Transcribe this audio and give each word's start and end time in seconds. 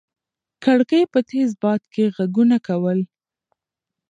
کړکۍ 0.63 1.03
په 1.11 1.19
تېز 1.29 1.49
باد 1.61 1.81
کې 1.93 2.03
غږونه 2.15 2.57
کول. 2.67 2.99